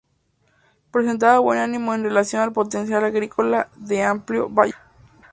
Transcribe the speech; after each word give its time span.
Presentaba 0.91 1.37
buen 1.37 1.59
ánimo 1.59 1.93
en 1.93 2.01
relación 2.03 2.41
al 2.41 2.53
potencial 2.53 3.05
agrícola 3.05 3.69
del 3.75 4.05
amplio 4.07 4.49
Valle 4.49 4.71
Weber. 4.71 5.29